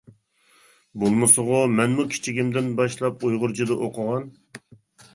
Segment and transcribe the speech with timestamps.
[1.03, 4.31] بولمىسىغۇ مەنمۇ كىچىكىمدىن باشلاپ ئۇيغۇرچىدا ئوقۇغان.